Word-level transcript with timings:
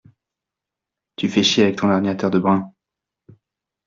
Tu 1.15 1.29
fais 1.29 1.43
chier 1.43 1.63
avec 1.65 1.75
ton 1.75 1.91
ordinateur 1.91 2.31
de 2.31 2.39
brin. 2.39 2.73